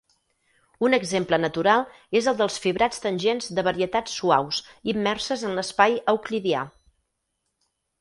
[0.87, 1.85] Un exemple natural
[2.21, 6.69] és el dels fibrats tangents de varietats suaus immerses en l'espai euclidià.